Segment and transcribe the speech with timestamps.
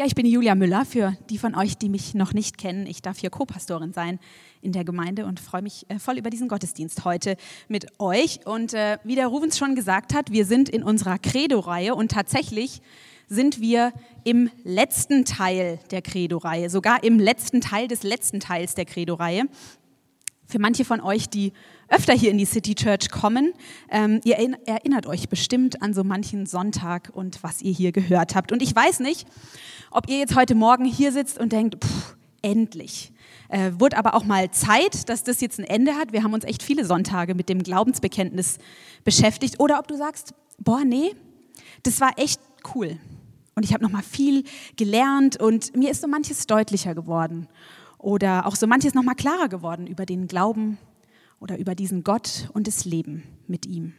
[0.00, 0.86] Ja, ich bin Julia Müller.
[0.86, 4.18] Für die von euch, die mich noch nicht kennen, ich darf hier Co-Pastorin sein
[4.62, 7.36] in der Gemeinde und freue mich äh, voll über diesen Gottesdienst heute
[7.68, 8.46] mit euch.
[8.46, 12.80] Und äh, wie der Rubens schon gesagt hat, wir sind in unserer Credo-Reihe und tatsächlich
[13.28, 13.92] sind wir
[14.24, 19.48] im letzten Teil der Credo-Reihe, sogar im letzten Teil des letzten Teils der Credo-Reihe.
[20.46, 21.52] Für manche von euch, die
[21.90, 23.52] öfter hier in die City Church kommen,
[23.90, 24.36] ähm, ihr
[24.66, 28.52] erinnert euch bestimmt an so manchen Sonntag und was ihr hier gehört habt.
[28.52, 29.26] Und ich weiß nicht,
[29.90, 33.12] ob ihr jetzt heute Morgen hier sitzt und denkt, pff, endlich.
[33.48, 36.12] Äh, wurde aber auch mal Zeit, dass das jetzt ein Ende hat.
[36.12, 38.58] Wir haben uns echt viele Sonntage mit dem Glaubensbekenntnis
[39.04, 39.58] beschäftigt.
[39.58, 41.14] Oder ob du sagst, boah, nee,
[41.82, 42.40] das war echt
[42.74, 42.98] cool.
[43.56, 44.44] Und ich habe noch mal viel
[44.76, 47.48] gelernt und mir ist so manches deutlicher geworden.
[47.98, 50.78] Oder auch so manches noch mal klarer geworden über den Glauben
[51.40, 53.94] oder über diesen Gott und das Leben mit ihm.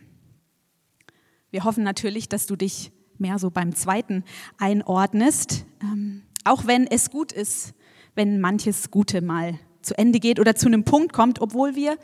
[1.50, 4.24] Wir hoffen natürlich, dass du dich mehr so beim zweiten
[4.58, 7.74] einordnest, ähm, auch wenn es gut ist,
[8.16, 11.98] wenn manches Gute mal zu Ende geht oder zu einem Punkt kommt, obwohl wir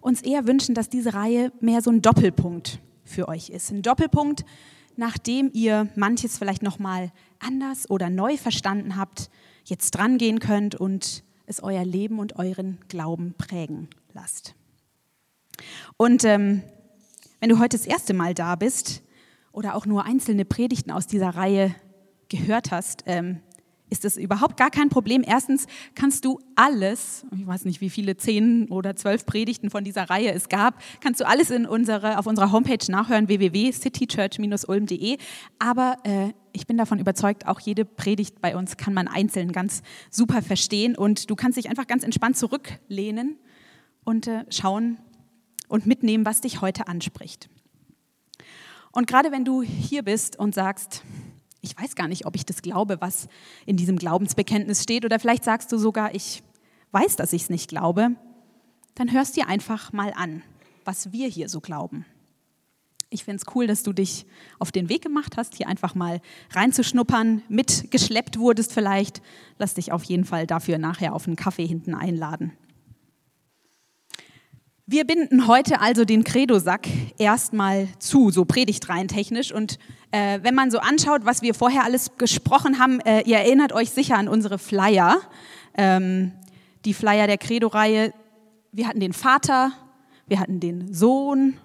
[0.00, 3.70] uns eher wünschen, dass diese Reihe mehr so ein Doppelpunkt für euch ist.
[3.70, 4.44] Ein Doppelpunkt,
[4.96, 9.30] nachdem ihr manches vielleicht noch mal anders oder neu verstanden habt,
[9.64, 14.54] jetzt dran gehen könnt und es euer Leben und euren Glauben prägen lasst.
[15.96, 16.62] Und ähm,
[17.40, 19.04] wenn du heute das erste Mal da bist,
[19.54, 21.74] oder auch nur einzelne Predigten aus dieser Reihe
[22.28, 23.40] gehört hast, ähm,
[23.88, 25.22] ist das überhaupt gar kein Problem.
[25.24, 30.10] Erstens kannst du alles, ich weiß nicht, wie viele zehn oder zwölf Predigten von dieser
[30.10, 35.18] Reihe es gab, kannst du alles in unsere, auf unserer Homepage nachhören, www.citychurch-ulm.de.
[35.60, 39.82] Aber äh, ich bin davon überzeugt, auch jede Predigt bei uns kann man einzeln ganz
[40.10, 43.38] super verstehen und du kannst dich einfach ganz entspannt zurücklehnen
[44.02, 44.98] und äh, schauen
[45.74, 47.48] und mitnehmen, was dich heute anspricht.
[48.92, 51.02] Und gerade wenn du hier bist und sagst,
[51.62, 53.26] ich weiß gar nicht, ob ich das glaube, was
[53.66, 56.44] in diesem Glaubensbekenntnis steht, oder vielleicht sagst du sogar, ich
[56.92, 58.10] weiß, dass ich es nicht glaube,
[58.94, 60.42] dann hörst dir einfach mal an,
[60.84, 62.06] was wir hier so glauben.
[63.10, 64.26] Ich finde es cool, dass du dich
[64.60, 66.20] auf den Weg gemacht hast, hier einfach mal
[66.50, 69.22] reinzuschnuppern, mitgeschleppt wurdest vielleicht.
[69.58, 72.52] Lass dich auf jeden Fall dafür nachher auf einen Kaffee hinten einladen.
[74.86, 79.50] Wir binden heute also den Credo-Sack erstmal zu, so predigtrein technisch.
[79.50, 79.78] Und
[80.10, 83.88] äh, wenn man so anschaut, was wir vorher alles gesprochen haben, äh, ihr erinnert euch
[83.88, 85.22] sicher an unsere Flyer,
[85.78, 86.32] ähm,
[86.84, 88.12] die Flyer der Credo-Reihe.
[88.72, 89.72] Wir hatten den Vater,
[90.26, 91.56] wir hatten den Sohn,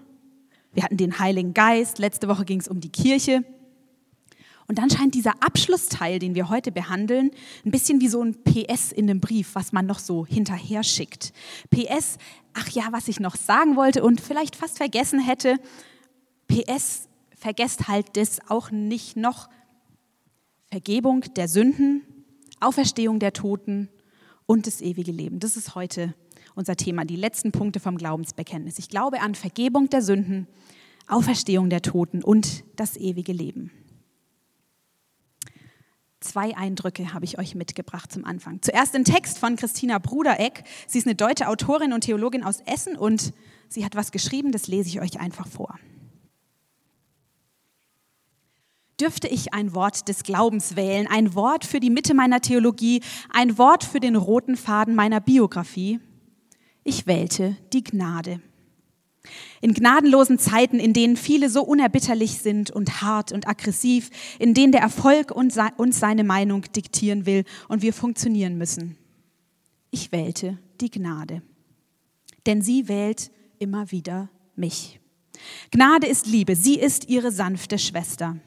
[0.72, 2.00] wir hatten den Heiligen Geist.
[2.00, 3.44] Letzte Woche ging es um die Kirche.
[4.70, 7.32] Und dann scheint dieser Abschlussteil, den wir heute behandeln,
[7.66, 11.34] ein bisschen wie so ein PS in dem Brief, was man noch so hinterher schickt.
[11.72, 12.20] PS,
[12.54, 15.56] ach ja, was ich noch sagen wollte und vielleicht fast vergessen hätte.
[16.48, 19.50] PS, vergesst halt das auch nicht noch.
[20.68, 22.04] Vergebung der Sünden,
[22.60, 23.90] Auferstehung der Toten
[24.46, 25.40] und das ewige Leben.
[25.40, 26.14] Das ist heute
[26.54, 28.78] unser Thema, die letzten Punkte vom Glaubensbekenntnis.
[28.78, 30.46] Ich glaube an Vergebung der Sünden,
[31.08, 33.72] Auferstehung der Toten und das ewige Leben.
[36.22, 38.62] Zwei Eindrücke habe ich euch mitgebracht zum Anfang.
[38.62, 40.64] Zuerst ein Text von Christina Brudereck.
[40.86, 43.34] Sie ist eine deutsche Autorin und Theologin aus Essen und
[43.70, 45.80] sie hat was geschrieben, das lese ich euch einfach vor.
[49.00, 53.58] Dürfte ich ein Wort des Glaubens wählen, ein Wort für die Mitte meiner Theologie, ein
[53.58, 56.02] Wort für den roten Faden meiner Biografie?
[56.84, 58.42] Ich wählte die Gnade.
[59.62, 64.10] In gnadenlosen Zeiten, in denen viele so unerbitterlich sind und hart und aggressiv,
[64.40, 65.56] in denen der Erfolg uns
[66.00, 68.98] seine Meinung diktieren will und wir funktionieren müssen.
[69.92, 71.42] Ich wählte die Gnade.
[72.46, 75.00] Denn sie wählt immer wieder mich.
[75.72, 78.38] Gnade ist Liebe, sie ist ihre sanfte Schwester.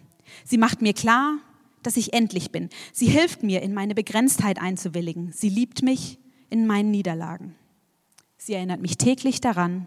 [0.45, 1.39] Sie macht mir klar,
[1.83, 2.69] dass ich endlich bin.
[2.93, 5.33] Sie hilft mir, in meine Begrenztheit einzuwilligen.
[5.33, 6.19] Sie liebt mich
[6.49, 7.55] in meinen Niederlagen.
[8.39, 9.87] Sie erinnert mich täglich daran,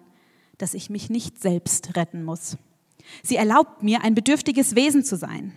[0.58, 2.58] dass ich mich nicht selbst retten muss.
[3.24, 5.54] Sie erlaubt mir, ein bedürftiges Wesen zu sein.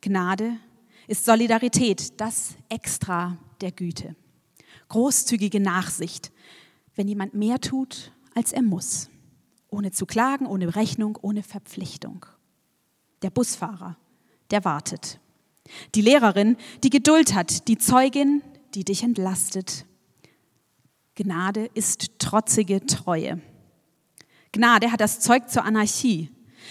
[0.00, 0.56] Gnade
[1.06, 4.16] ist Solidarität, das Extra der Güte.
[4.88, 6.32] Großzügige Nachsicht,
[6.94, 9.08] wenn jemand mehr tut, als er muss.
[9.68, 12.26] Ohne zu klagen, ohne Rechnung, ohne Verpflichtung.
[13.22, 13.96] Der Busfahrer,
[14.50, 15.20] der wartet.
[15.94, 17.68] Die Lehrerin, die Geduld hat.
[17.68, 18.42] Die Zeugin,
[18.74, 19.86] die dich entlastet.
[21.14, 23.40] Gnade ist trotzige Treue.
[24.54, 26.30] Gnade hat das Zeug zur Anarchie.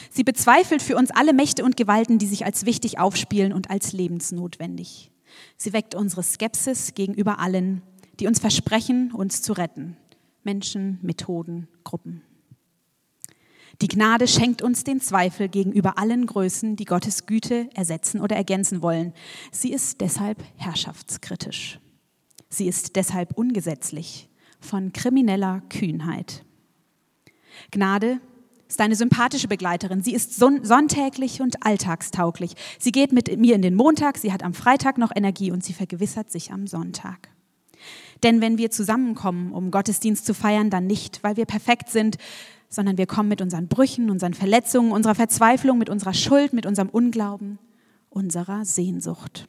[0.09, 3.91] Sie bezweifelt für uns alle Mächte und Gewalten, die sich als wichtig aufspielen und als
[3.91, 5.11] lebensnotwendig.
[5.57, 7.81] Sie weckt unsere Skepsis gegenüber allen,
[8.21, 9.97] die uns versprechen, uns zu retten.
[10.43, 12.21] Menschen, Methoden, Gruppen.
[13.81, 18.81] Die Gnade schenkt uns den Zweifel gegenüber allen Größen, die Gottes Güte ersetzen oder ergänzen
[18.81, 19.13] wollen.
[19.51, 21.79] Sie ist deshalb herrschaftskritisch.
[22.47, 24.29] Sie ist deshalb ungesetzlich,
[24.61, 26.45] von krimineller Kühnheit.
[27.71, 28.19] Gnade
[28.67, 30.01] ist eine sympathische Begleiterin.
[30.01, 32.53] Sie ist sonntäglich und alltagstauglich.
[32.79, 35.73] Sie geht mit mir in den Montag, sie hat am Freitag noch Energie und sie
[35.73, 37.29] vergewissert sich am Sonntag.
[38.23, 42.17] Denn wenn wir zusammenkommen, um Gottesdienst zu feiern, dann nicht, weil wir perfekt sind,
[42.69, 46.89] sondern wir kommen mit unseren Brüchen, unseren Verletzungen, unserer Verzweiflung, mit unserer Schuld, mit unserem
[46.89, 47.59] Unglauben,
[48.09, 49.47] unserer Sehnsucht.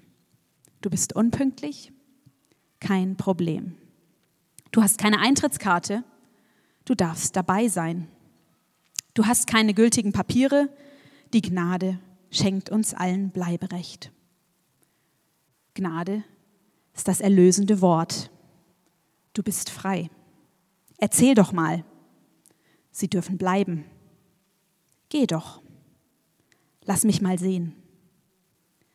[0.82, 1.92] Du bist unpünktlich?
[2.80, 3.76] Kein Problem.
[4.72, 6.04] Du hast keine Eintrittskarte?
[6.84, 8.08] Du darfst dabei sein.
[9.14, 10.68] Du hast keine gültigen Papiere?
[11.32, 11.98] Die Gnade
[12.30, 14.12] schenkt uns allen Bleiberecht.
[15.74, 16.24] Gnade
[16.94, 18.30] ist das erlösende Wort.
[19.32, 20.10] Du bist frei.
[20.98, 21.84] Erzähl doch mal,
[22.96, 23.84] Sie dürfen bleiben.
[25.08, 25.60] Geh doch.
[26.84, 27.74] Lass mich mal sehen.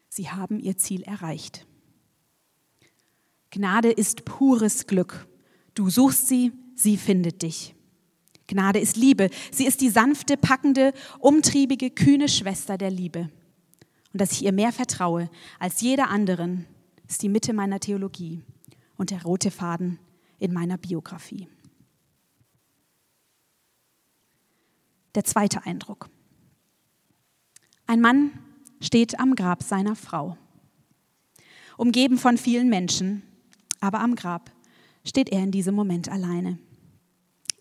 [0.07, 1.67] Sie haben ihr Ziel erreicht.
[3.51, 5.27] Gnade ist pures Glück.
[5.73, 7.75] Du suchst sie, sie findet dich.
[8.49, 9.29] Gnade ist Liebe.
[9.51, 13.29] Sie ist die sanfte, packende, umtriebige, kühne Schwester der Liebe.
[14.11, 15.29] Und dass ich ihr mehr vertraue
[15.59, 16.65] als jeder anderen,
[17.07, 18.43] ist die Mitte meiner Theologie
[18.97, 19.99] und der rote Faden
[20.39, 21.47] in meiner Biografie.
[25.15, 26.09] Der zweite Eindruck.
[27.87, 28.31] Ein Mann
[28.81, 30.37] steht am Grab seiner Frau,
[31.77, 33.23] umgeben von vielen Menschen,
[33.79, 34.51] aber am Grab
[35.03, 36.59] steht er in diesem Moment alleine.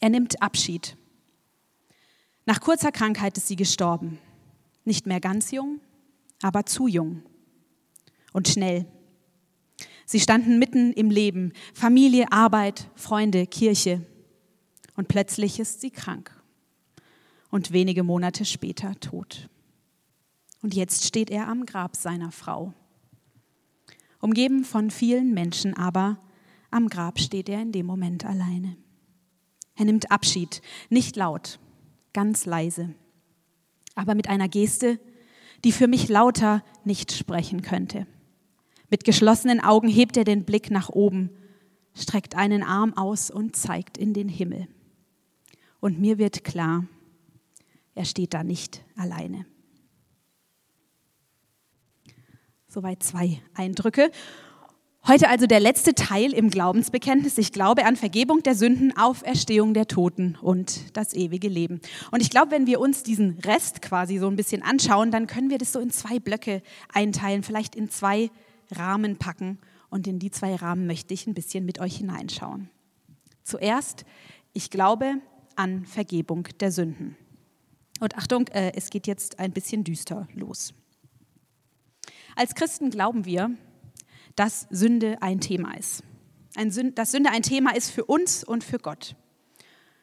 [0.00, 0.96] Er nimmt Abschied.
[2.46, 4.18] Nach kurzer Krankheit ist sie gestorben.
[4.84, 5.80] Nicht mehr ganz jung,
[6.42, 7.22] aber zu jung
[8.32, 8.86] und schnell.
[10.06, 14.06] Sie standen mitten im Leben, Familie, Arbeit, Freunde, Kirche.
[14.96, 16.32] Und plötzlich ist sie krank
[17.50, 19.48] und wenige Monate später tot.
[20.62, 22.72] Und jetzt steht er am Grab seiner Frau.
[24.20, 26.18] Umgeben von vielen Menschen, aber
[26.70, 28.76] am Grab steht er in dem Moment alleine.
[29.78, 30.60] Er nimmt Abschied,
[30.90, 31.60] nicht laut,
[32.12, 32.94] ganz leise,
[33.94, 34.98] aber mit einer Geste,
[35.64, 38.08] die für mich lauter nicht sprechen könnte.
[38.90, 41.30] Mit geschlossenen Augen hebt er den Blick nach oben,
[41.94, 44.66] streckt einen Arm aus und zeigt in den Himmel.
[45.78, 46.84] Und mir wird klar,
[47.94, 49.46] er steht da nicht alleine.
[52.66, 54.10] Soweit zwei Eindrücke.
[55.08, 57.38] Heute also der letzte Teil im Glaubensbekenntnis.
[57.38, 61.80] Ich glaube an Vergebung der Sünden, Auferstehung der Toten und das ewige Leben.
[62.10, 65.48] Und ich glaube, wenn wir uns diesen Rest quasi so ein bisschen anschauen, dann können
[65.48, 66.62] wir das so in zwei Blöcke
[66.92, 68.30] einteilen, vielleicht in zwei
[68.70, 69.58] Rahmen packen.
[69.88, 72.68] Und in die zwei Rahmen möchte ich ein bisschen mit euch hineinschauen.
[73.44, 74.04] Zuerst,
[74.52, 75.22] ich glaube
[75.56, 77.16] an Vergebung der Sünden.
[77.98, 80.74] Und Achtung, äh, es geht jetzt ein bisschen düster los.
[82.36, 83.56] Als Christen glauben wir,
[84.38, 86.04] dass Sünde ein Thema ist.
[86.54, 89.16] Ein Sünde, dass Sünde ein Thema ist für uns und für Gott.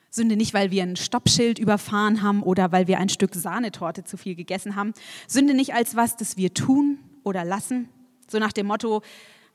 [0.09, 4.17] Sünde nicht, weil wir ein Stoppschild überfahren haben oder weil wir ein Stück Sahnetorte zu
[4.17, 4.93] viel gegessen haben.
[5.27, 7.89] Sünde nicht als was, das wir tun oder lassen.
[8.29, 9.01] So nach dem Motto,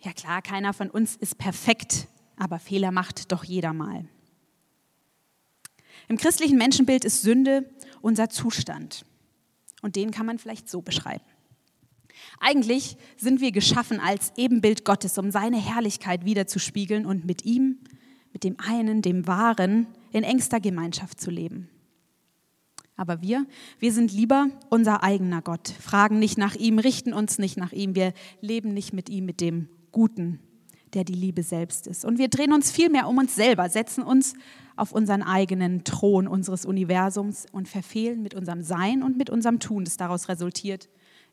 [0.01, 4.07] ja klar, keiner von uns ist perfekt, aber Fehler macht doch jeder mal.
[6.09, 9.05] Im christlichen Menschenbild ist Sünde unser Zustand.
[9.83, 11.25] Und den kann man vielleicht so beschreiben.
[12.39, 17.79] Eigentlich sind wir geschaffen als Ebenbild Gottes, um seine Herrlichkeit wiederzuspiegeln und mit ihm,
[18.33, 21.69] mit dem einen, dem Wahren, in engster Gemeinschaft zu leben.
[22.97, 23.47] Aber wir,
[23.79, 27.95] wir sind lieber unser eigener Gott, fragen nicht nach ihm, richten uns nicht nach ihm,
[27.95, 28.13] wir
[28.43, 30.39] leben nicht mit ihm, mit dem Guten,
[30.93, 32.05] der die Liebe selbst ist.
[32.05, 34.35] Und wir drehen uns vielmehr um uns selber, setzen uns
[34.77, 39.85] auf unseren eigenen Thron unseres Universums und verfehlen mit unserem Sein und mit unserem Tun,
[39.85, 40.91] das daraus resultiert,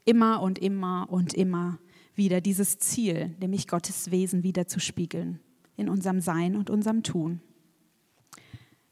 [0.08, 1.80] immer und immer und immer
[2.16, 5.40] wieder dieses Ziel, nämlich Gottes Wesen wieder zu spiegeln
[5.76, 7.42] in unserem Sein und unserem Tun.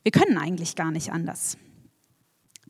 [0.04, 1.58] Wir können eigentlich gar nicht anders.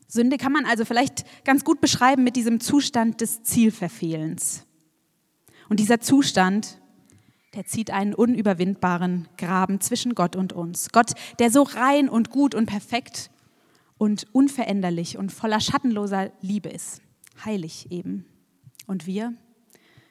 [0.08, 4.66] Sünde kann man also vielleicht ganz gut beschreiben mit diesem Zustand des Zielverfehlens.
[5.68, 6.80] Und dieser Zustand
[7.56, 10.90] der zieht einen unüberwindbaren Graben zwischen Gott und uns.
[10.92, 13.32] Gott, der so rein und gut und perfekt
[13.98, 17.02] und unveränderlich und voller schattenloser Liebe ist.
[17.46, 18.26] Heilig eben.
[18.86, 19.34] Und wir,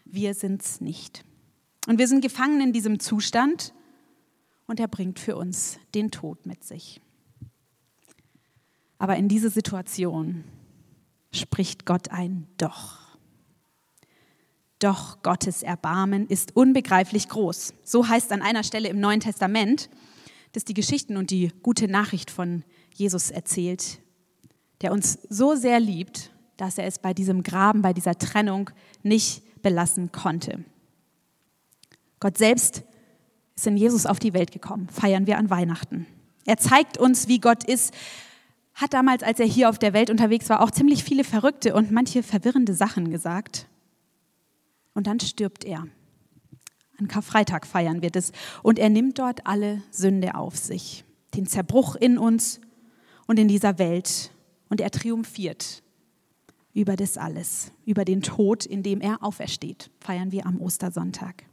[0.05, 1.25] wir sind's nicht.
[1.87, 3.75] Und wir sind gefangen in diesem Zustand
[4.67, 7.01] und er bringt für uns den Tod mit sich.
[8.99, 10.45] Aber in diese Situation
[11.33, 13.19] spricht Gott ein Doch.
[14.79, 17.75] Doch Gottes Erbarmen ist unbegreiflich groß.
[17.85, 19.89] So heißt an einer Stelle im Neuen Testament,
[20.53, 22.65] dass die Geschichten und die gute Nachricht von
[22.95, 24.01] Jesus erzählt.
[24.81, 28.71] der uns so sehr liebt, dass er es bei diesem Graben, bei dieser Trennung
[29.03, 30.65] nicht belassen konnte.
[32.21, 32.85] Gott selbst
[33.55, 36.07] ist in Jesus auf die Welt gekommen, feiern wir an Weihnachten.
[36.47, 37.95] Er zeigt uns, wie Gott ist,
[38.75, 41.93] hat damals, als er hier auf der Welt unterwegs war, auch ziemlich viele verrückte und
[41.93, 43.69] manche verwirrende Sachen gesagt.
[44.95, 45.87] Und dann stirbt er.
[46.99, 48.33] An Karfreitag feiern wir das.
[48.63, 52.61] Und er nimmt dort alle Sünde auf sich, den Zerbruch in uns
[53.27, 54.33] und in dieser Welt.
[54.69, 55.84] Und er triumphiert
[56.75, 61.45] über das alles, über den Tod, in dem er aufersteht, feiern wir am Ostersonntag.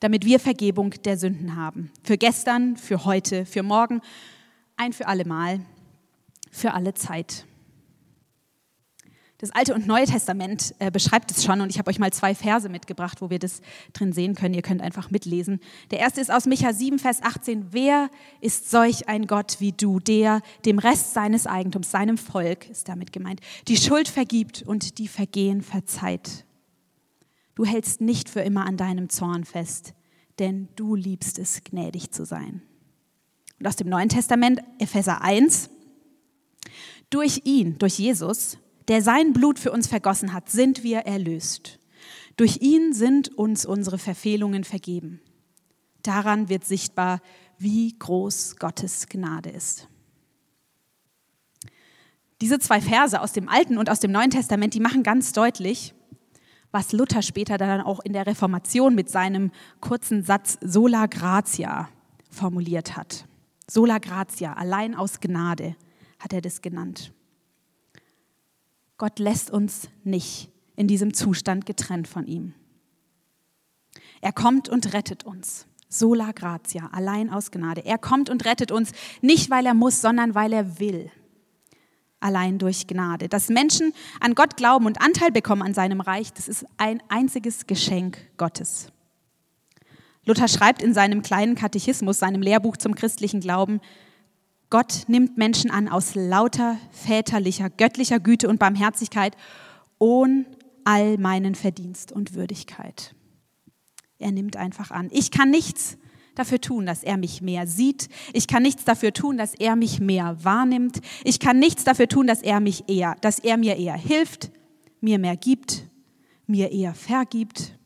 [0.00, 1.90] Damit wir Vergebung der Sünden haben.
[2.02, 4.02] Für gestern, für heute, für morgen,
[4.76, 5.60] ein für alle Mal,
[6.50, 7.46] für alle Zeit.
[9.44, 12.34] Das Alte und Neue Testament äh, beschreibt es schon und ich habe euch mal zwei
[12.34, 13.60] Verse mitgebracht, wo wir das
[13.92, 14.54] drin sehen können.
[14.54, 15.60] Ihr könnt einfach mitlesen.
[15.90, 17.66] Der erste ist aus Micha 7, Vers 18.
[17.70, 18.08] Wer
[18.40, 23.12] ist solch ein Gott wie du, der dem Rest seines Eigentums, seinem Volk, ist damit
[23.12, 26.46] gemeint, die Schuld vergibt und die Vergehen verzeiht?
[27.54, 29.92] Du hältst nicht für immer an deinem Zorn fest,
[30.38, 32.62] denn du liebst es, gnädig zu sein.
[33.60, 35.68] Und aus dem Neuen Testament, Epheser 1,
[37.10, 38.56] durch ihn, durch Jesus,
[38.88, 41.78] der sein Blut für uns vergossen hat, sind wir erlöst.
[42.36, 45.20] Durch ihn sind uns unsere Verfehlungen vergeben.
[46.02, 47.20] Daran wird sichtbar,
[47.58, 49.88] wie groß Gottes Gnade ist.
[52.40, 55.94] Diese zwei Verse aus dem Alten und aus dem Neuen Testament, die machen ganz deutlich,
[56.72, 59.50] was Luther später dann auch in der Reformation mit seinem
[59.80, 61.88] kurzen Satz Sola Gratia
[62.28, 63.26] formuliert hat.
[63.70, 65.76] Sola Gratia, allein aus Gnade,
[66.18, 67.13] hat er das genannt.
[68.96, 72.54] Gott lässt uns nicht in diesem Zustand getrennt von ihm.
[74.20, 75.66] Er kommt und rettet uns.
[75.88, 77.84] Sola gratia, allein aus Gnade.
[77.84, 81.10] Er kommt und rettet uns nicht, weil er muss, sondern weil er will.
[82.18, 83.28] Allein durch Gnade.
[83.28, 87.66] Dass Menschen an Gott glauben und Anteil bekommen an seinem Reich, das ist ein einziges
[87.66, 88.88] Geschenk Gottes.
[90.24, 93.80] Luther schreibt in seinem kleinen Katechismus, seinem Lehrbuch zum christlichen Glauben,
[94.74, 99.36] Gott nimmt Menschen an aus lauter väterlicher, göttlicher Güte und Barmherzigkeit,
[100.00, 100.46] ohne
[100.82, 103.14] all meinen Verdienst und Würdigkeit.
[104.18, 105.10] Er nimmt einfach an.
[105.12, 105.96] Ich kann nichts
[106.34, 108.08] dafür tun, dass er mich mehr sieht.
[108.32, 111.00] Ich kann nichts dafür tun, dass er mich mehr wahrnimmt.
[111.22, 114.50] Ich kann nichts dafür tun, dass er mich eher, dass er mir eher hilft,
[115.00, 115.84] mir mehr gibt,
[116.48, 117.78] mir eher vergibt.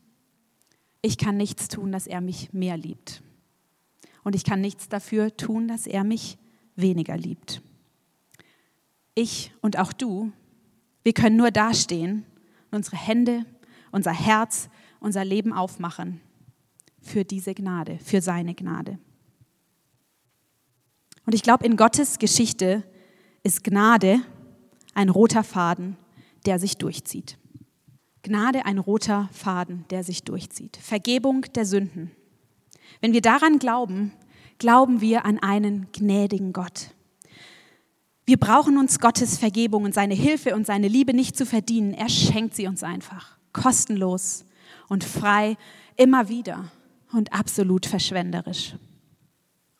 [1.03, 3.21] Ich kann nichts tun, dass er mich mehr liebt.
[4.23, 6.39] Und ich kann nichts dafür tun, dass er mich
[6.81, 7.61] weniger liebt.
[9.15, 10.31] Ich und auch du,
[11.03, 12.25] wir können nur dastehen
[12.71, 13.45] und unsere Hände,
[13.91, 14.69] unser Herz,
[14.99, 16.21] unser Leben aufmachen
[17.01, 18.99] für diese Gnade, für seine Gnade.
[21.25, 22.83] Und ich glaube, in Gottes Geschichte
[23.43, 24.19] ist Gnade
[24.93, 25.97] ein roter Faden,
[26.45, 27.37] der sich durchzieht.
[28.23, 30.77] Gnade ein roter Faden, der sich durchzieht.
[30.77, 32.11] Vergebung der Sünden.
[33.01, 34.11] Wenn wir daran glauben,
[34.59, 36.91] glauben wir an einen gnädigen Gott.
[38.25, 41.95] Wir brauchen uns Gottes Vergebung und seine Hilfe und seine Liebe nicht zu verdienen.
[41.95, 44.45] Er schenkt sie uns einfach, kostenlos
[44.87, 45.57] und frei,
[45.95, 46.71] immer wieder
[47.11, 48.75] und absolut verschwenderisch.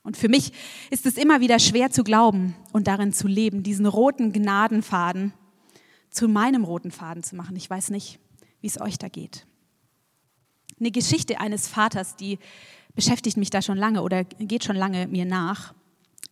[0.02, 0.52] Und für mich
[0.90, 5.34] ist es immer wieder schwer zu glauben und darin zu leben, diesen roten Gnadenfaden
[6.10, 7.56] zu meinem roten Faden zu machen.
[7.56, 8.18] Ich weiß nicht,
[8.62, 9.46] wie es euch da geht.
[10.80, 12.40] Eine Geschichte eines Vaters, die
[13.00, 15.74] beschäftigt mich da schon lange oder geht schon lange mir nach.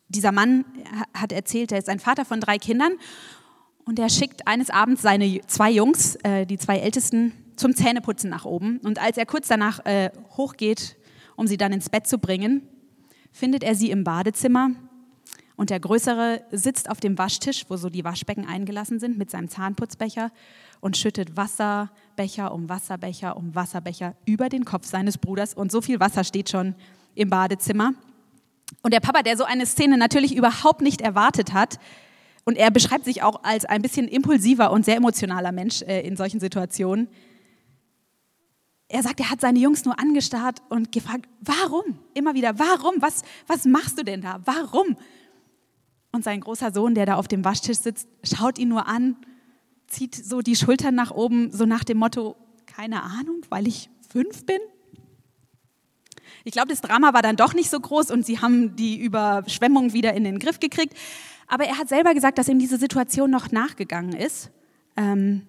[0.09, 0.65] Dieser Mann
[1.13, 2.91] hat erzählt, er ist ein Vater von drei Kindern
[3.85, 8.43] und er schickt eines Abends seine zwei Jungs, äh, die zwei Ältesten, zum Zähneputzen nach
[8.43, 8.79] oben.
[8.79, 10.97] Und als er kurz danach äh, hochgeht,
[11.37, 12.67] um sie dann ins Bett zu bringen,
[13.31, 14.71] findet er sie im Badezimmer
[15.57, 19.49] und der Größere sitzt auf dem Waschtisch, wo so die Waschbecken eingelassen sind, mit seinem
[19.49, 20.31] Zahnputzbecher
[20.79, 25.55] und schüttet Wasserbecher um Wasserbecher um Wasserbecher über den Kopf seines Bruders.
[25.55, 26.75] Und so viel Wasser steht schon
[27.15, 27.93] im Badezimmer.
[28.83, 31.79] Und der Papa, der so eine Szene natürlich überhaupt nicht erwartet hat,
[32.45, 36.15] und er beschreibt sich auch als ein bisschen impulsiver und sehr emotionaler Mensch äh, in
[36.15, 37.09] solchen Situationen.
[38.87, 41.99] Er sagt, er hat seine Jungs nur angestarrt und gefragt, warum?
[42.13, 43.01] Immer wieder, warum?
[43.01, 44.39] Was, was machst du denn da?
[44.45, 44.95] Warum?
[46.17, 49.17] Und sein großer Sohn, der da auf dem Waschtisch sitzt, schaut ihn nur an,
[49.85, 54.43] zieht so die Schultern nach oben, so nach dem Motto, keine Ahnung, weil ich fünf
[54.43, 54.57] bin.
[56.43, 59.93] Ich glaube, das Drama war dann doch nicht so groß und sie haben die Überschwemmung
[59.93, 60.97] wieder in den Griff gekriegt.
[61.45, 64.49] Aber er hat selber gesagt, dass ihm diese Situation noch nachgegangen ist,
[64.95, 65.43] ähm,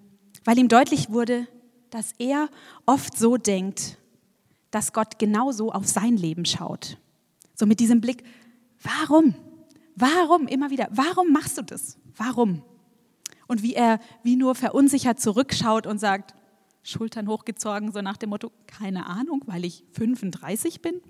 [0.45, 1.49] weil ihm deutlich wurde,
[1.89, 2.51] dass er
[2.85, 3.97] oft so denkt,
[4.71, 6.99] dass Gott genauso auf sein Leben schaut.
[7.55, 8.23] So mit diesem Blick,
[8.83, 9.35] warum?
[10.01, 10.89] Warum immer wieder?
[10.93, 11.99] Warum machst du das?
[12.17, 12.63] Warum?
[13.49, 16.35] Und wie er wie nur verunsichert zurückschaut und sagt,
[16.85, 21.01] Schultern hochgezogen, so nach dem Motto, keine Ahnung, weil ich 35 bin.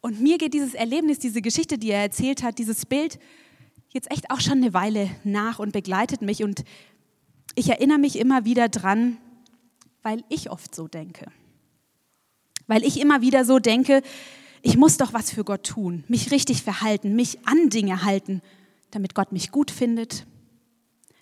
[0.00, 3.20] Und mir geht dieses Erlebnis, diese Geschichte, die er erzählt hat, dieses Bild
[3.90, 6.42] jetzt echt auch schon eine Weile nach und begleitet mich.
[6.42, 6.64] Und
[7.54, 9.18] ich erinnere mich immer wieder dran,
[10.02, 11.26] weil ich oft so denke.
[12.66, 14.02] Weil ich immer wieder so denke,
[14.62, 18.40] ich muss doch was für Gott tun, mich richtig verhalten, mich an Dinge halten,
[18.90, 20.24] damit Gott mich gut findet,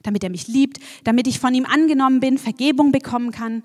[0.02, 3.62] damit er mich liebt, damit ich von ihm angenommen bin, Vergebung bekommen kann,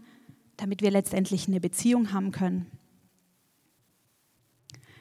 [0.57, 2.67] damit wir letztendlich eine Beziehung haben können.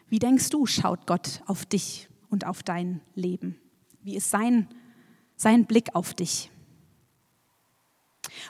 [0.08, 3.56] Wie denkst du, schaut Gott auf dich und auf dein Leben?
[4.02, 4.68] Wie ist sein,
[5.36, 6.50] sein Blick auf dich?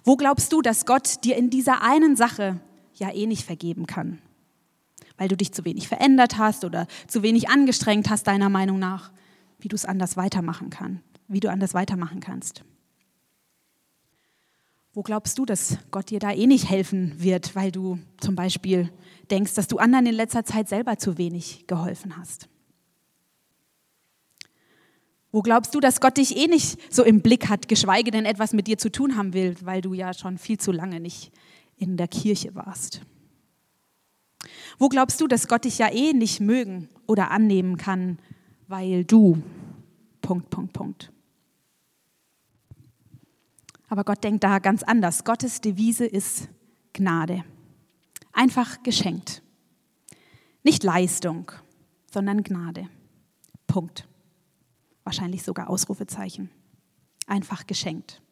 [0.02, 2.60] Wo glaubst du, dass Gott dir in dieser einen Sache
[2.94, 4.20] ja eh nicht vergeben kann?
[5.16, 9.12] Weil du dich zu wenig verändert hast oder zu wenig angestrengt hast, deiner Meinung nach,
[9.58, 12.64] wie du es anders weitermachen kannst, wie du anders weitermachen kannst.
[14.92, 18.92] Wo glaubst du, dass Gott dir da eh nicht helfen wird, weil du zum Beispiel
[19.30, 22.48] denkst, dass du anderen in letzter Zeit selber zu wenig geholfen hast?
[25.32, 28.52] Wo glaubst du, dass Gott dich eh nicht so im Blick hat, geschweige denn etwas
[28.52, 31.32] mit dir zu tun haben will, weil du ja schon viel zu lange nicht
[31.76, 33.00] in der Kirche warst?
[34.78, 38.18] Wo glaubst du, dass Gott dich ja eh nicht mögen oder annehmen kann,
[38.68, 39.42] weil du
[40.20, 41.12] Punkt, Punkt, Punkt.
[43.88, 45.24] Aber Gott denkt da ganz anders.
[45.24, 46.48] Gottes Devise ist
[46.92, 47.44] Gnade.
[48.32, 49.42] Einfach geschenkt.
[50.62, 51.52] Nicht Leistung,
[52.10, 52.88] sondern Gnade.
[53.66, 54.08] Punkt.
[55.04, 56.50] Wahrscheinlich sogar Ausrufezeichen.
[57.26, 58.22] Einfach geschenkt.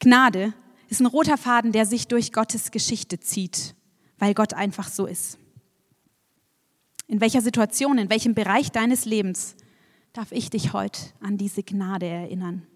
[0.00, 0.52] Gnade
[0.88, 3.74] ist ein roter Faden, der sich durch Gottes Geschichte zieht,
[4.20, 5.38] weil Gott einfach so ist.
[7.08, 9.56] In welcher Situation, in welchem Bereich deines Lebens
[10.12, 12.66] darf ich dich heute an diese Gnade erinnern?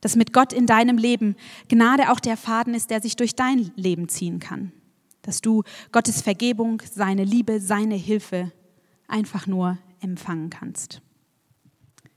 [0.00, 1.34] Dass mit Gott in deinem Leben
[1.68, 4.70] Gnade auch der Faden ist, der sich durch dein Leben ziehen kann.
[5.22, 8.52] Dass du Gottes Vergebung, seine Liebe, seine Hilfe
[9.08, 11.00] einfach nur empfangen kannst.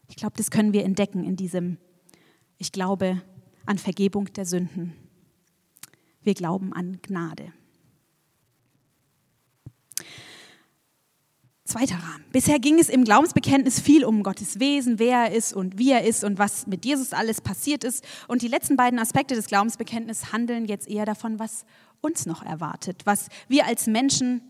[0.09, 1.77] Ich glaube, das können wir entdecken in diesem,
[2.57, 3.21] ich glaube
[3.65, 4.93] an Vergebung der Sünden.
[6.21, 7.53] Wir glauben an Gnade.
[11.69, 12.25] Zweiter Rahmen.
[12.31, 16.03] Bisher ging es im Glaubensbekenntnis viel um Gottes Wesen, wer er ist und wie er
[16.03, 18.03] ist und was mit Jesus alles passiert ist.
[18.27, 21.65] Und die letzten beiden Aspekte des Glaubensbekenntnisses handeln jetzt eher davon, was
[22.01, 24.41] uns noch erwartet, was wir als Menschen,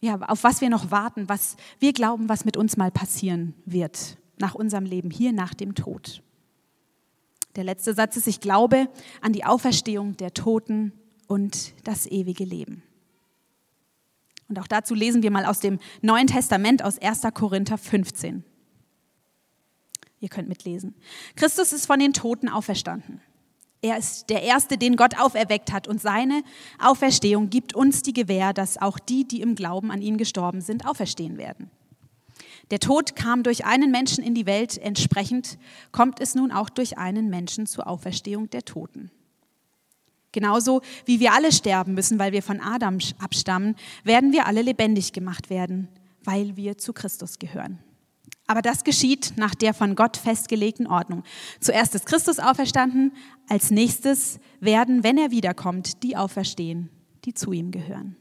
[0.00, 4.18] ja, auf was wir noch warten, was wir glauben, was mit uns mal passieren wird
[4.38, 6.24] nach unserem Leben hier nach dem Tod.
[7.54, 8.88] Der letzte Satz ist, ich glaube
[9.20, 10.92] an die Auferstehung der Toten
[11.28, 12.82] und das ewige Leben.
[14.48, 17.22] Und auch dazu lesen wir mal aus dem Neuen Testament aus 1.
[17.34, 18.44] Korinther 15.
[20.20, 20.94] Ihr könnt mitlesen.
[21.36, 23.20] Christus ist von den Toten auferstanden.
[23.80, 26.42] Er ist der Erste, den Gott auferweckt hat und seine
[26.80, 30.84] Auferstehung gibt uns die Gewähr, dass auch die, die im Glauben an ihn gestorben sind,
[30.86, 31.70] auferstehen werden.
[32.72, 35.58] Der Tod kam durch einen Menschen in die Welt, entsprechend
[35.92, 39.10] kommt es nun auch durch einen Menschen zur Auferstehung der Toten.
[40.32, 45.12] Genauso wie wir alle sterben müssen, weil wir von Adam abstammen, werden wir alle lebendig
[45.12, 45.88] gemacht werden,
[46.22, 47.78] weil wir zu Christus gehören.
[48.46, 51.22] Aber das geschieht nach der von Gott festgelegten Ordnung.
[51.60, 53.12] Zuerst ist Christus auferstanden,
[53.46, 56.88] als nächstes werden, wenn er wiederkommt, die auferstehen,
[57.26, 58.16] die zu ihm gehören.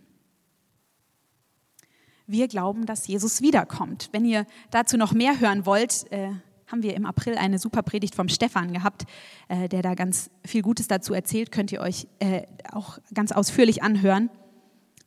[2.26, 4.10] Wir glauben, dass Jesus wiederkommt.
[4.12, 6.32] Wenn ihr dazu noch mehr hören wollt, äh,
[6.68, 9.06] haben wir im April eine super Predigt vom Stefan gehabt,
[9.48, 13.84] äh, der da ganz viel Gutes dazu erzählt, könnt ihr euch äh, auch ganz ausführlich
[13.84, 14.30] anhören.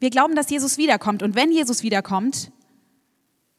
[0.00, 2.50] Wir glauben, dass Jesus wiederkommt und wenn Jesus wiederkommt,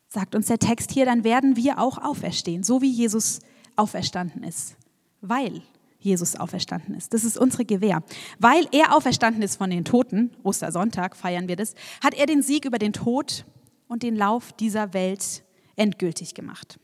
[0.08, 3.40] sagt uns der Text hier, dann werden wir auch auferstehen, so wie Jesus
[3.76, 4.76] auferstanden ist,
[5.22, 5.62] weil
[6.00, 7.14] Jesus auferstanden ist.
[7.14, 8.04] Das ist unsere Gewähr.
[8.40, 12.66] Weil er auferstanden ist von den Toten, Ostersonntag feiern wir das, hat er den Sieg
[12.66, 13.46] über den Tod
[13.88, 15.44] und den Lauf dieser Welt
[15.76, 16.80] endgültig gemacht.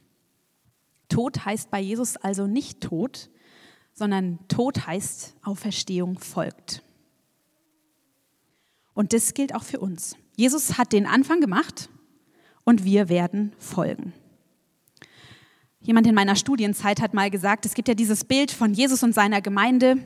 [1.09, 3.29] Tod heißt bei Jesus also nicht Tod,
[3.93, 6.83] sondern Tod heißt Auferstehung folgt.
[8.93, 10.15] Und das gilt auch für uns.
[10.35, 11.89] Jesus hat den Anfang gemacht
[12.63, 14.13] und wir werden folgen.
[15.81, 19.13] Jemand in meiner Studienzeit hat mal gesagt, es gibt ja dieses Bild von Jesus und
[19.13, 19.97] seiner Gemeinde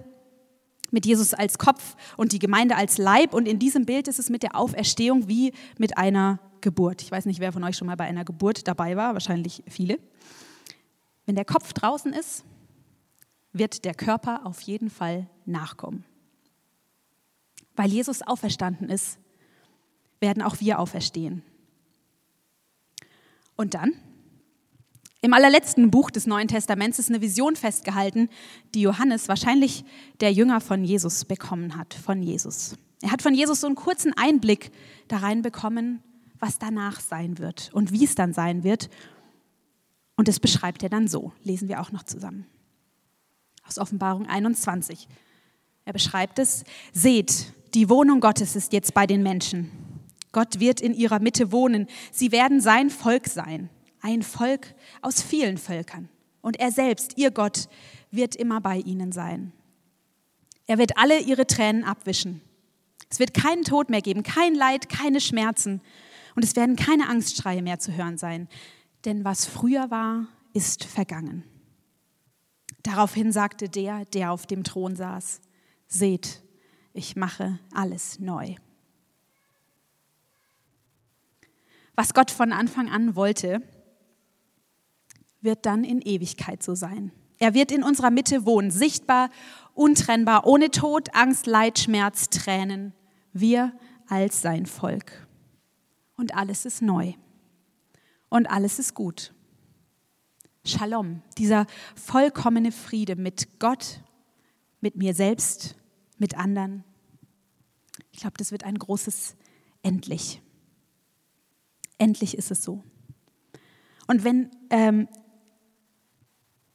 [0.92, 3.34] mit Jesus als Kopf und die Gemeinde als Leib.
[3.34, 7.02] Und in diesem Bild ist es mit der Auferstehung wie mit einer Geburt.
[7.02, 9.98] Ich weiß nicht, wer von euch schon mal bei einer Geburt dabei war, wahrscheinlich viele.
[11.26, 12.44] Wenn der Kopf draußen ist,
[13.54, 16.06] wird der Körper auf jeden Fall nachkommen.
[17.76, 19.20] Weil Jesus auferstanden ist,
[20.20, 21.44] werden auch wir auferstehen.
[23.56, 23.94] Und dann?
[25.24, 28.30] Im allerletzten Buch des Neuen Testaments ist eine Vision festgehalten,
[28.74, 29.86] die Johannes, wahrscheinlich
[30.20, 32.76] der Jünger von Jesus, bekommen hat, von Jesus.
[33.02, 34.72] Er hat von Jesus so einen kurzen Einblick
[35.08, 36.02] da rein bekommen,
[36.40, 38.90] was danach sein wird und wie es dann sein wird.
[40.22, 41.32] Und das beschreibt er dann so.
[41.42, 42.46] Lesen wir auch noch zusammen.
[43.68, 45.08] Aus Offenbarung 21.
[45.84, 49.72] Er beschreibt es, seht, die Wohnung Gottes ist jetzt bei den Menschen.
[50.32, 51.88] Gott wird in ihrer Mitte wohnen.
[52.12, 53.72] Sie werden sein Volk sein
[54.04, 56.08] ein Volk aus vielen Völkern.
[56.42, 57.68] Und er selbst, ihr Gott,
[58.12, 59.54] wird immer bei ihnen sein.
[60.68, 62.42] Er wird alle ihre Tränen abwischen.
[63.10, 65.82] Es wird keinen Tod mehr geben, kein Leid, keine Schmerzen.
[66.36, 68.48] Und es werden keine Angstschreie mehr zu hören sein.
[69.06, 71.44] Denn was früher war, ist vergangen.
[72.84, 75.42] Daraufhin sagte der, der auf dem Thron saß,
[75.88, 76.42] seht,
[76.94, 78.56] ich mache alles neu.
[81.96, 83.62] Was Gott von Anfang an wollte,
[85.42, 87.12] wird dann in Ewigkeit so sein.
[87.38, 89.30] Er wird in unserer Mitte wohnen, sichtbar,
[89.74, 92.94] untrennbar, ohne Tod, Angst, Leid, Schmerz, Tränen.
[93.34, 93.74] Wir
[94.08, 95.28] als sein Volk.
[96.18, 97.14] Und alles ist neu.
[98.32, 99.34] Und alles ist gut.
[100.66, 104.00] Shalom, dieser vollkommene Friede mit Gott,
[104.80, 105.76] mit mir selbst,
[106.18, 106.86] mit anderen.
[108.14, 109.36] Ich glaube, das wird ein großes
[109.84, 110.42] Endlich.
[111.98, 112.86] Endlich ist es so.
[114.08, 115.10] Und wenn ähm,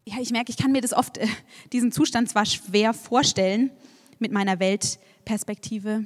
[0.04, 1.26] ja, ich merke, ich kann mir das oft, äh,
[1.72, 3.70] diesen Zustand zwar schwer vorstellen
[4.18, 6.04] mit meiner Weltperspektive,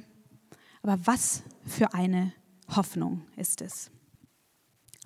[0.81, 2.31] aber was für eine
[2.73, 3.91] Hoffnung ist es.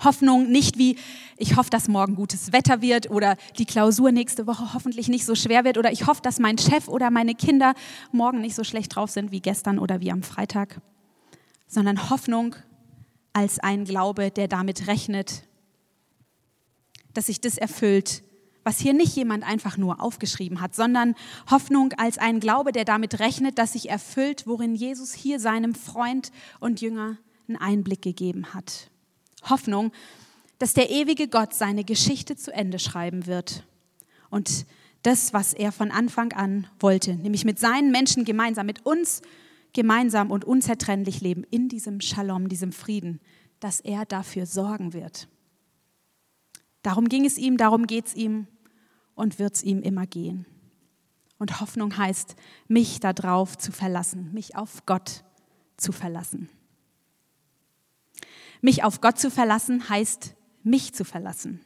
[0.05, 0.97] Hoffnung nicht wie,
[1.37, 5.35] ich hoffe, dass morgen gutes Wetter wird oder die Klausur nächste Woche hoffentlich nicht so
[5.35, 7.73] schwer wird oder ich hoffe, dass mein Chef oder meine Kinder
[8.11, 10.79] morgen nicht so schlecht drauf sind wie gestern oder wie am Freitag,
[11.67, 12.55] sondern Hoffnung
[13.33, 15.43] als ein Glaube, der damit rechnet,
[17.13, 18.23] dass sich das erfüllt,
[18.63, 21.15] was hier nicht jemand einfach nur aufgeschrieben hat, sondern
[21.51, 26.31] Hoffnung als ein Glaube, der damit rechnet, dass sich erfüllt, worin Jesus hier seinem Freund
[26.59, 28.89] und Jünger einen Einblick gegeben hat.
[29.49, 29.91] Hoffnung,
[30.59, 33.65] dass der ewige Gott seine Geschichte zu Ende schreiben wird
[34.29, 34.65] und
[35.03, 39.21] das, was er von Anfang an wollte, nämlich mit seinen Menschen gemeinsam, mit uns
[39.73, 43.19] gemeinsam und unzertrennlich leben in diesem Shalom, diesem Frieden,
[43.59, 45.27] dass er dafür sorgen wird.
[46.81, 48.47] Darum ging es ihm, darum geht es ihm
[49.15, 50.45] und wird es ihm immer gehen.
[51.37, 52.35] Und Hoffnung heißt,
[52.67, 55.23] mich darauf zu verlassen, mich auf Gott
[55.77, 56.49] zu verlassen.
[58.61, 61.61] Mich auf Gott zu verlassen heißt, mich zu verlassen.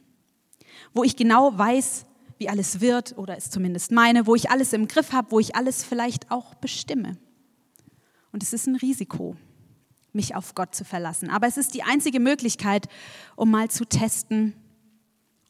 [0.93, 2.05] Wo ich genau weiß,
[2.37, 5.55] wie alles wird oder es zumindest meine, wo ich alles im Griff habe, wo ich
[5.55, 7.17] alles vielleicht auch bestimme.
[8.31, 9.35] Und es ist ein Risiko,
[10.13, 11.29] mich auf Gott zu verlassen.
[11.29, 12.87] Aber es ist die einzige Möglichkeit,
[13.35, 14.53] um mal zu testen,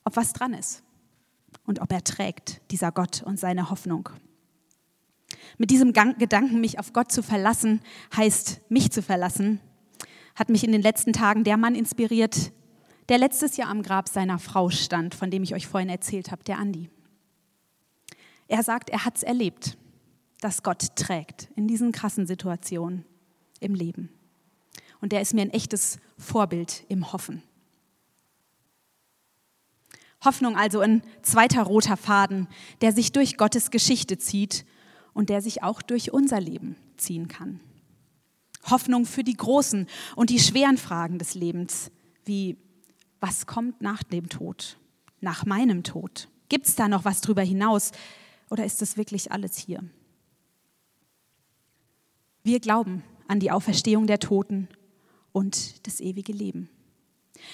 [0.03, 0.83] ob was dran ist
[1.65, 4.09] und ob er trägt, dieser Gott und seine Hoffnung.
[5.57, 7.81] Mit diesem Gedanken, mich auf Gott zu verlassen,
[8.15, 9.59] heißt mich zu verlassen,
[10.39, 12.53] hat mich in den letzten Tagen der Mann inspiriert,
[13.09, 16.43] der letztes Jahr am Grab seiner Frau stand, von dem ich euch vorhin erzählt habe,
[16.45, 16.89] der Andi.
[18.47, 19.77] Er sagt, er hat es erlebt,
[20.39, 23.03] dass Gott trägt in diesen krassen Situationen
[23.59, 24.09] im Leben.
[25.01, 27.43] Und er ist mir ein echtes Vorbild im Hoffen.
[30.23, 32.47] Hoffnung also ein zweiter roter Faden,
[32.81, 34.65] der sich durch Gottes Geschichte zieht
[35.13, 37.59] und der sich auch durch unser Leben ziehen kann.
[38.65, 41.91] Hoffnung für die großen und die schweren Fragen des Lebens,
[42.25, 42.57] wie
[43.19, 44.77] was kommt nach dem Tod,
[45.21, 46.29] nach meinem Tod?
[46.47, 47.91] Gibt es da noch was drüber hinaus
[48.49, 49.83] oder ist das wirklich alles hier?
[52.43, 54.67] Wir glauben an die Auferstehung der Toten
[55.31, 56.69] und das ewige Leben.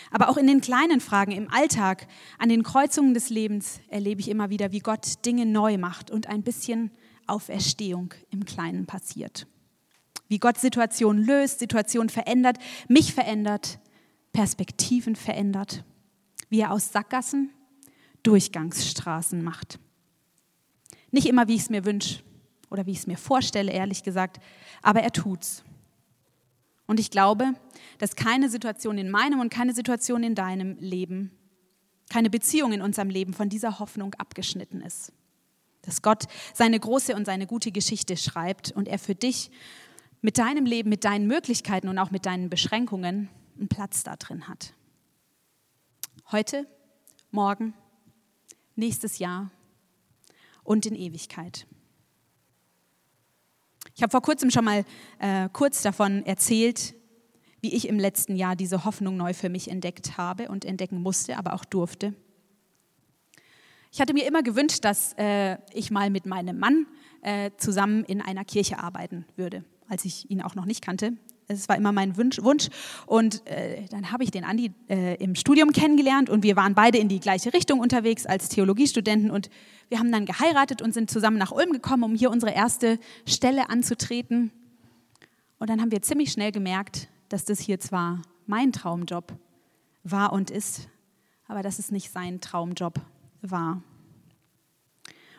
[0.10, 2.08] Aber auch in den kleinen Fragen im Alltag,
[2.40, 6.28] an den Kreuzungen des Lebens erlebe ich immer wieder, wie Gott Dinge neu macht und
[6.28, 6.92] ein bisschen
[7.28, 9.48] Auferstehung im Kleinen passiert.
[10.28, 12.58] Wie Gott Situationen löst, Situationen verändert,
[12.88, 13.80] mich verändert,
[14.34, 15.84] Perspektiven verändert.
[16.50, 17.52] Wie er aus Sackgassen
[18.24, 19.80] Durchgangsstraßen macht.
[21.12, 22.24] Nicht immer, wie ich es mir wünsche
[22.70, 24.40] oder wie ich es mir vorstelle, ehrlich gesagt,
[24.82, 25.64] aber er tut's.
[26.88, 27.54] Und ich glaube,
[28.00, 31.32] dass keine Situation in meinem und keine Situation in deinem Leben,
[32.10, 35.12] keine Beziehung in unserem Leben von dieser Hoffnung abgeschnitten ist.
[35.84, 39.52] Dass Gott seine große und seine gute Geschichte schreibt und er für dich
[40.26, 44.48] mit deinem Leben, mit deinen Möglichkeiten und auch mit deinen Beschränkungen einen Platz da drin
[44.48, 44.74] hat.
[46.32, 46.66] Heute,
[47.30, 47.76] morgen,
[48.76, 49.52] nächstes Jahr
[50.64, 51.68] und in Ewigkeit.
[53.94, 54.84] Ich habe vor kurzem schon mal
[55.20, 56.96] äh, kurz davon erzählt,
[57.62, 61.38] wie ich im letzten Jahr diese Hoffnung neu für mich entdeckt habe und entdecken musste,
[61.38, 62.16] aber auch durfte.
[63.92, 66.88] Ich hatte mir immer gewünscht, dass äh, ich mal mit meinem Mann
[67.22, 71.14] äh, zusammen in einer Kirche arbeiten würde, als ich ihn auch noch nicht kannte.
[71.48, 72.42] Es war immer mein Wunsch.
[72.42, 72.70] Wunsch.
[73.06, 76.98] Und äh, dann habe ich den Andi äh, im Studium kennengelernt und wir waren beide
[76.98, 79.50] in die gleiche Richtung unterwegs als Theologiestudenten und
[79.90, 83.70] wir haben dann geheiratet und sind zusammen nach Ulm gekommen, um hier unsere erste Stelle
[83.70, 84.52] anzutreten.
[85.60, 89.34] Und dann haben wir ziemlich schnell gemerkt, dass das hier zwar mein Traumjob
[90.04, 90.88] war und ist,
[91.48, 93.00] aber dass es nicht sein Traumjob
[93.42, 93.84] war.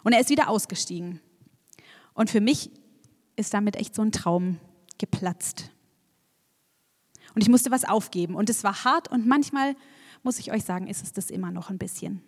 [0.04, 1.20] Und er ist wieder ausgestiegen.
[2.14, 2.70] Und für mich
[3.36, 4.58] ist damit echt so ein Traum
[4.98, 5.70] geplatzt.
[7.34, 8.34] Und ich musste was aufgeben.
[8.34, 9.76] Und es war hart und manchmal,
[10.22, 12.22] muss ich euch sagen, ist es das immer noch ein bisschen.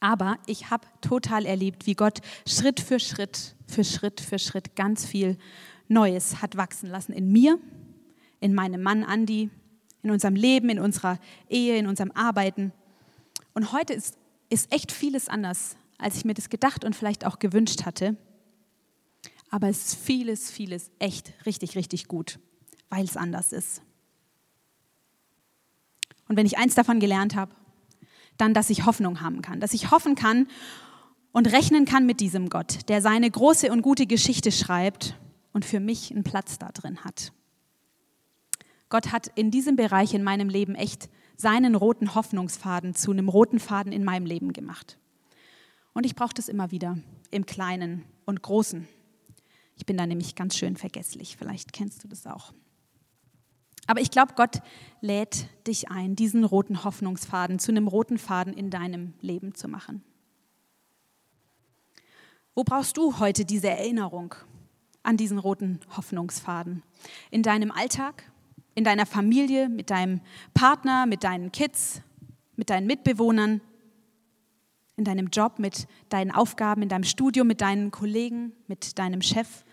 [0.00, 5.04] Aber ich habe total erlebt, wie Gott Schritt für Schritt, für Schritt für Schritt ganz
[5.04, 5.36] viel
[5.88, 7.58] Neues hat wachsen lassen in mir,
[8.40, 9.50] in meinem Mann Andi,
[10.02, 11.18] in unserem Leben, in unserer
[11.50, 12.72] Ehe, in unserem Arbeiten.
[13.52, 14.16] Und heute ist,
[14.48, 18.16] ist echt vieles anders, als ich mir das gedacht und vielleicht auch gewünscht hatte.
[19.50, 22.38] Aber es ist vieles, vieles echt richtig, richtig gut,
[22.88, 23.82] weil es anders ist.
[26.28, 27.52] Und wenn ich eins davon gelernt habe,
[28.36, 30.46] dann, dass ich Hoffnung haben kann, dass ich hoffen kann
[31.32, 35.16] und rechnen kann mit diesem Gott, der seine große und gute Geschichte schreibt
[35.52, 37.32] und für mich einen Platz da drin hat.
[38.88, 43.58] Gott hat in diesem Bereich in meinem Leben echt seinen roten Hoffnungsfaden zu einem roten
[43.58, 44.98] Faden in meinem Leben gemacht.
[45.92, 46.98] Und ich brauche das immer wieder
[47.30, 48.86] im Kleinen und Großen.
[49.80, 52.52] Ich bin da nämlich ganz schön vergesslich, vielleicht kennst du das auch.
[53.86, 54.60] Aber ich glaube, Gott
[55.00, 60.04] lädt dich ein, diesen roten Hoffnungsfaden zu einem roten Faden in deinem Leben zu machen.
[62.54, 64.34] Wo brauchst du heute diese Erinnerung
[65.02, 66.82] an diesen roten Hoffnungsfaden?
[67.30, 68.30] In deinem Alltag,
[68.74, 70.20] in deiner Familie, mit deinem
[70.52, 72.02] Partner, mit deinen Kids,
[72.54, 73.62] mit deinen Mitbewohnern,
[74.96, 79.64] in deinem Job, mit deinen Aufgaben, in deinem Studium, mit deinen Kollegen, mit deinem Chef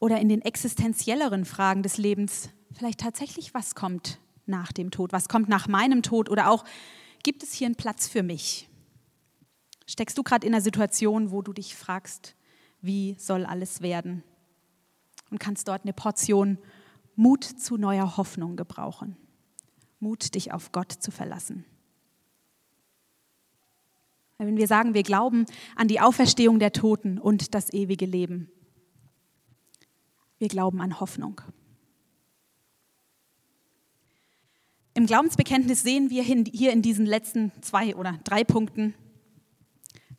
[0.00, 5.28] oder in den existenzielleren Fragen des Lebens, vielleicht tatsächlich, was kommt nach dem Tod, was
[5.28, 6.64] kommt nach meinem Tod oder auch,
[7.22, 8.68] gibt es hier einen Platz für mich?
[9.86, 12.34] Steckst du gerade in einer Situation, wo du dich fragst,
[12.80, 14.24] wie soll alles werden?
[15.30, 16.58] Und kannst dort eine Portion
[17.14, 19.16] Mut zu neuer Hoffnung gebrauchen.
[19.98, 21.66] Mut, dich auf Gott zu verlassen.
[24.38, 25.44] Wenn wir sagen, wir glauben
[25.76, 28.50] an die Auferstehung der Toten und das ewige Leben,
[30.40, 31.40] wir glauben an Hoffnung.
[34.94, 38.94] Im Glaubensbekenntnis sehen wir hier in diesen letzten zwei oder drei Punkten,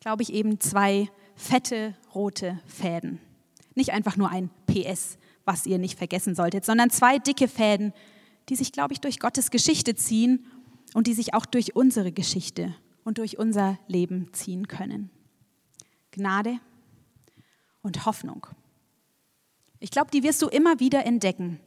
[0.00, 3.20] glaube ich, eben zwei fette rote Fäden.
[3.74, 7.92] Nicht einfach nur ein PS, was ihr nicht vergessen solltet, sondern zwei dicke Fäden,
[8.48, 10.46] die sich, glaube ich, durch Gottes Geschichte ziehen
[10.94, 15.10] und die sich auch durch unsere Geschichte und durch unser Leben ziehen können.
[16.12, 16.58] Gnade
[17.82, 18.46] und Hoffnung.
[19.82, 21.58] Ich glaube, die wirst du immer wieder entdecken,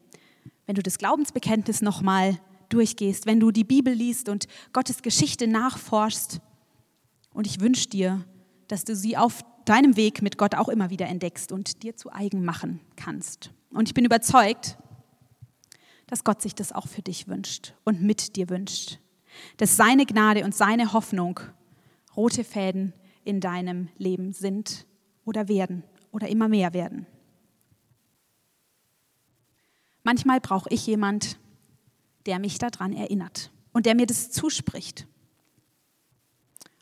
[0.66, 6.40] wenn du das Glaubensbekenntnis nochmal durchgehst, wenn du die Bibel liest und Gottes Geschichte nachforschst.
[7.34, 8.24] Und ich wünsche dir,
[8.70, 12.10] dass du sie auf deinem Weg mit Gott auch immer wieder entdeckst und dir zu
[12.10, 13.52] eigen machen kannst.
[13.70, 14.78] Und ich bin überzeugt,
[16.08, 19.00] dass Gott sich das auch für dich wünscht und mit dir wünscht.
[19.58, 21.42] Dass seine Gnade und seine Hoffnung
[22.16, 22.94] rote Fäden
[23.26, 24.88] in deinem Leben sind
[25.26, 27.08] oder werden oder immer mehr werden.
[30.06, 31.40] Manchmal brauche ich jemand,
[32.28, 35.08] der mich daran erinnert und der mir das zuspricht.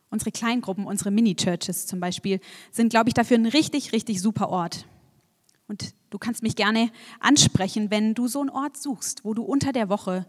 [0.10, 4.86] Unsere Kleingruppen, unsere Mini-Churches zum Beispiel, sind, glaube ich, dafür ein richtig, richtig super Ort.
[5.70, 9.72] Und du kannst mich gerne ansprechen, wenn du so einen Ort suchst, wo du unter
[9.72, 10.26] der Woche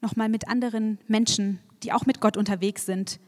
[0.00, 3.18] nochmal mit anderen Menschen, die auch mit Gott unterwegs sind,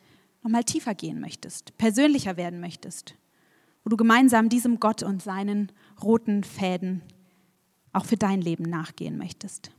[0.44, 3.16] nochmal tiefer gehen möchtest, persönlicher werden möchtest,
[3.82, 7.02] wo du gemeinsam diesem Gott und seinen roten Fäden
[7.94, 9.70] auch für dein Leben nachgehen möchtest.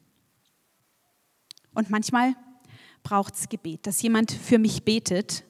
[1.73, 2.36] Und manchmal
[3.04, 5.43] braucht es Gebet, dass jemand für mich betet,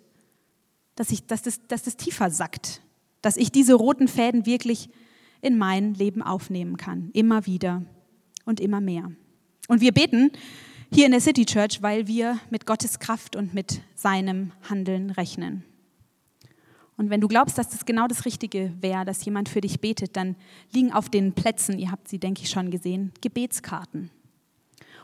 [0.96, 2.82] dass, ich, dass, das, dass das tiefer sackt,
[3.22, 4.90] dass ich diese roten Fäden wirklich
[5.42, 7.84] in mein Leben aufnehmen kann, immer wieder
[8.46, 9.12] und immer mehr.
[9.68, 10.32] Und wir beten
[10.92, 15.64] hier in der City Church, weil wir mit Gottes Kraft und mit seinem Handeln rechnen.
[16.98, 20.16] Und wenn du glaubst, dass das genau das Richtige wäre, dass jemand für dich betet,
[20.16, 20.36] dann
[20.72, 24.12] liegen auf den Plätzen, ihr habt sie, denke ich, schon gesehen, Gebetskarten.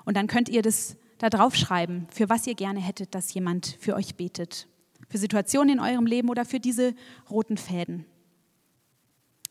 [0.06, 3.95] Und dann könnt ihr das da draufschreiben, für was ihr gerne hättet, dass jemand für
[3.95, 4.67] euch betet.
[5.10, 6.95] Für Situationen in eurem Leben oder für diese
[7.30, 8.06] roten Fäden.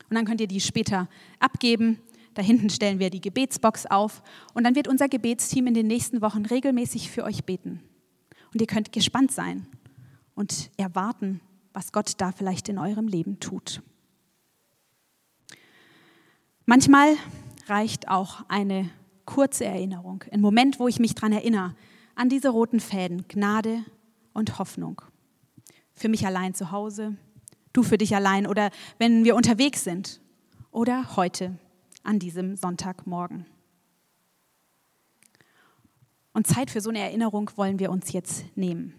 [0.09, 2.01] Und dann könnt ihr die später abgeben.
[2.35, 4.23] Da hinten stellen wir die Gebetsbox auf
[4.55, 7.81] und dann wird unser Gebetsteam in den nächsten Wochen regelmäßig für euch beten.
[8.53, 9.67] Und ihr könnt gespannt sein
[10.35, 11.41] und erwarten,
[11.73, 13.83] was Gott da vielleicht in eurem Leben tut.
[16.67, 17.17] Manchmal
[17.67, 18.91] reicht auch eine
[19.25, 21.75] kurze Erinnerung, ein Moment, wo ich mich daran erinnere,
[22.15, 23.85] an diese roten Fäden, Gnade
[24.33, 25.03] und Hoffnung.
[25.95, 27.17] Für mich allein zu Hause,
[27.73, 30.21] du für dich allein oder wenn wir unterwegs sind
[30.71, 31.59] oder heute
[32.03, 33.47] an diesem Sonntagmorgen.
[36.33, 38.95] Und Zeit für so eine Erinnerung wollen wir uns jetzt nehmen.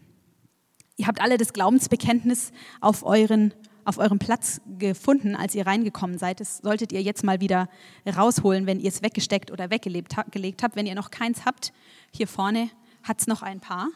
[1.01, 6.39] Ihr habt alle das Glaubensbekenntnis auf euren auf eurem Platz gefunden, als ihr reingekommen seid.
[6.39, 7.69] Das solltet ihr jetzt mal wieder
[8.05, 10.75] rausholen, wenn ihr es weggesteckt oder weggelegt habt.
[10.75, 11.73] Wenn ihr noch keins habt,
[12.11, 12.69] hier vorne
[13.01, 13.89] hat es noch ein paar.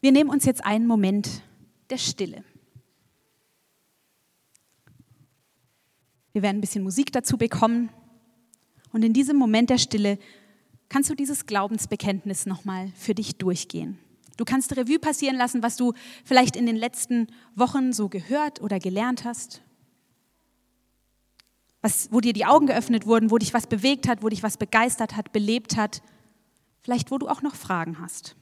[0.00, 1.42] Wir nehmen uns jetzt einen Moment
[1.90, 2.42] der Stille.
[6.32, 7.90] Wir werden ein bisschen Musik dazu bekommen.
[8.90, 10.18] Und in diesem Moment der Stille
[10.88, 13.98] kannst du dieses Glaubensbekenntnis nochmal für dich durchgehen.
[14.38, 15.92] Du kannst Revue passieren lassen, was du
[16.24, 19.62] vielleicht in den letzten Wochen so gehört oder gelernt hast.
[21.82, 24.56] Was, wo dir die Augen geöffnet wurden, wo dich was bewegt hat, wo dich was
[24.56, 26.02] begeistert hat, belebt hat.
[26.82, 28.36] Vielleicht, wo du auch noch Fragen hast.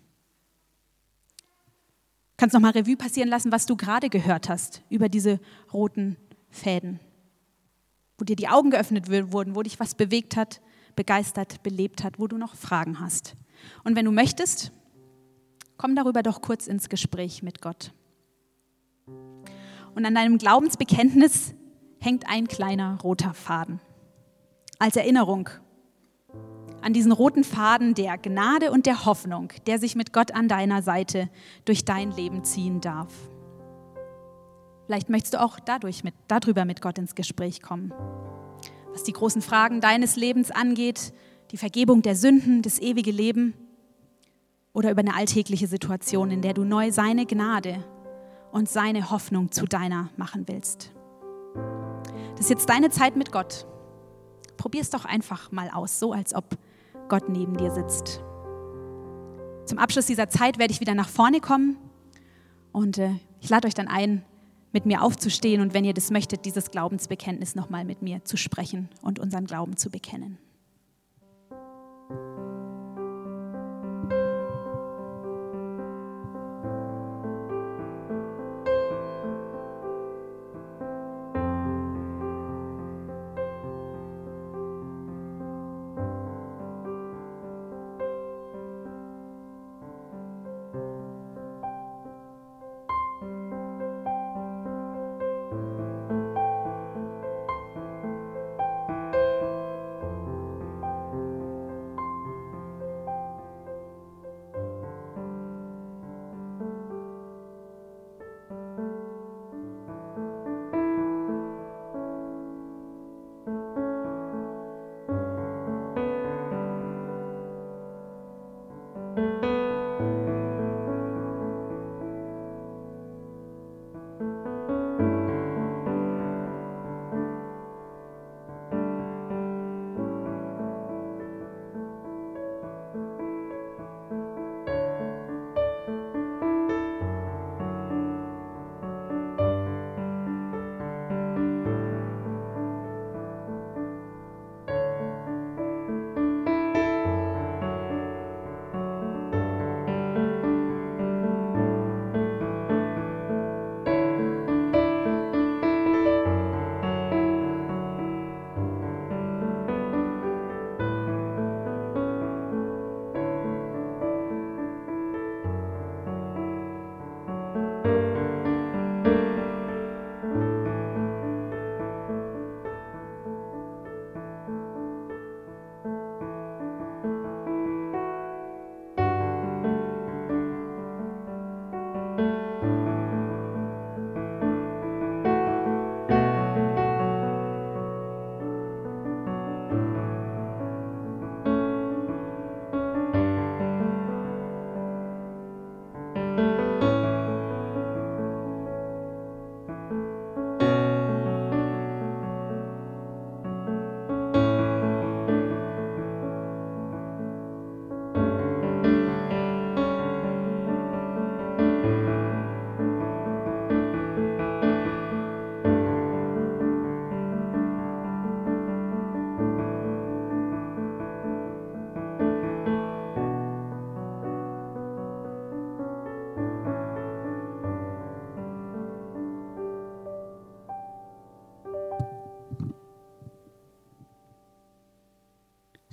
[1.38, 5.40] Du kannst nochmal Revue passieren lassen, was du gerade gehört hast über diese
[5.72, 6.18] roten
[6.50, 7.00] Fäden.
[8.18, 10.60] Wo dir die Augen geöffnet wurden, wo dich was bewegt hat,
[10.94, 13.34] begeistert, belebt hat, wo du noch Fragen hast.
[13.82, 14.72] Und wenn du möchtest,
[15.76, 17.92] komm darüber doch kurz ins Gespräch mit Gott.
[19.94, 21.54] Und an deinem Glaubensbekenntnis
[22.00, 23.80] hängt ein kleiner roter Faden.
[24.78, 25.48] Als Erinnerung
[26.82, 30.82] an diesen roten Faden der Gnade und der Hoffnung, der sich mit Gott an deiner
[30.82, 31.28] Seite
[31.64, 33.12] durch dein Leben ziehen darf.
[34.86, 37.92] Vielleicht möchtest du auch dadurch mit, darüber mit Gott ins Gespräch kommen.
[38.92, 41.12] Was die großen Fragen deines Lebens angeht,
[41.50, 43.54] die Vergebung der Sünden, das ewige Leben
[44.76, 47.82] oder über eine alltägliche Situation, in der du neu seine Gnade
[48.52, 50.92] und seine Hoffnung zu deiner machen willst.
[52.32, 53.66] Das ist jetzt deine Zeit mit Gott.
[54.58, 56.58] Probier es doch einfach mal aus, so als ob
[57.08, 58.22] Gott neben dir sitzt.
[59.64, 61.78] Zum Abschluss dieser Zeit werde ich wieder nach vorne kommen
[62.72, 64.26] und äh, ich lade euch dann ein,
[64.72, 68.90] mit mir aufzustehen und wenn ihr das möchtet, dieses Glaubensbekenntnis nochmal mit mir zu sprechen
[69.00, 70.36] und unseren Glauben zu bekennen.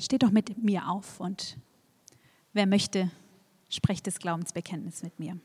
[0.04, 1.58] Steht doch mit mir auf und
[2.52, 3.10] wer möchte,
[3.70, 5.40] sprecht das Glaubensbekenntnis mit mir.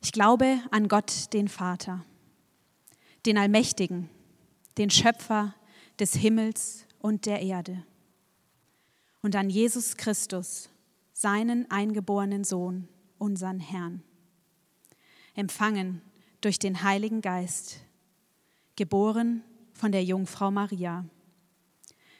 [0.00, 2.04] Ich glaube an Gott, den Vater,
[3.26, 4.08] den Allmächtigen,
[4.76, 5.54] den Schöpfer
[5.98, 7.82] des Himmels und der Erde
[9.22, 10.70] und an Jesus Christus,
[11.12, 14.02] seinen eingeborenen Sohn, unseren Herrn,
[15.34, 16.00] empfangen
[16.40, 17.80] durch den Heiligen Geist,
[18.76, 21.04] geboren von der Jungfrau Maria,